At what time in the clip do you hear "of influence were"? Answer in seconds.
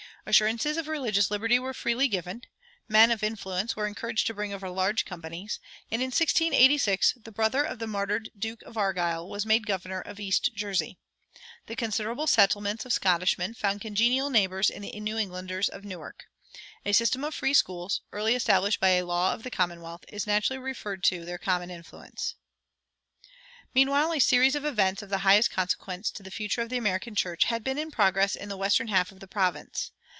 3.09-3.87